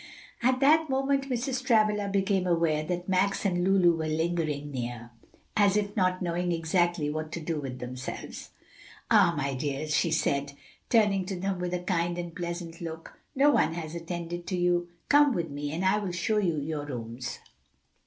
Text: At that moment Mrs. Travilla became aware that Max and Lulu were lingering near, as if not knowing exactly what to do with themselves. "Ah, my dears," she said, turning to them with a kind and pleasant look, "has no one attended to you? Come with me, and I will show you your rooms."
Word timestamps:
At 0.41 0.61
that 0.61 0.89
moment 0.89 1.29
Mrs. 1.29 1.63
Travilla 1.63 2.09
became 2.09 2.47
aware 2.47 2.81
that 2.85 3.07
Max 3.07 3.45
and 3.45 3.63
Lulu 3.63 3.95
were 3.97 4.07
lingering 4.07 4.71
near, 4.71 5.11
as 5.55 5.77
if 5.77 5.95
not 5.95 6.23
knowing 6.23 6.51
exactly 6.51 7.07
what 7.11 7.31
to 7.33 7.39
do 7.39 7.59
with 7.59 7.77
themselves. 7.77 8.49
"Ah, 9.11 9.35
my 9.37 9.53
dears," 9.53 9.95
she 9.95 10.09
said, 10.09 10.53
turning 10.89 11.23
to 11.27 11.39
them 11.39 11.59
with 11.59 11.75
a 11.75 11.83
kind 11.83 12.17
and 12.17 12.35
pleasant 12.35 12.81
look, 12.81 13.09
"has 13.11 13.19
no 13.35 13.51
one 13.51 13.75
attended 13.75 14.47
to 14.47 14.57
you? 14.57 14.89
Come 15.07 15.35
with 15.35 15.51
me, 15.51 15.71
and 15.71 15.85
I 15.85 15.99
will 15.99 16.11
show 16.11 16.39
you 16.39 16.57
your 16.57 16.83
rooms." 16.87 17.37